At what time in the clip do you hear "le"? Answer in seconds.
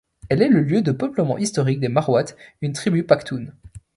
0.47-0.61